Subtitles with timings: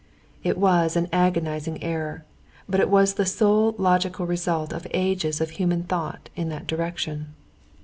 [0.43, 2.25] It was an agonizing error,
[2.67, 7.35] but it was the sole logical result of ages of human thought in that direction.